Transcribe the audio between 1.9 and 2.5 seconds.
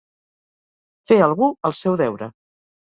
deure.